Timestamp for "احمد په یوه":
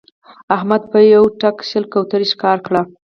0.55-1.27